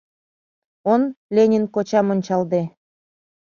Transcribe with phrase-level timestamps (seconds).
[0.93, 1.01] Он
[1.35, 2.61] Ленин кочам ончалде